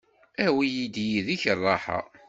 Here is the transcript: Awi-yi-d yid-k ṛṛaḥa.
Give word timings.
Awi-yi-d 0.45 0.95
yid-k 1.09 1.43
ṛṛaḥa. 1.57 1.99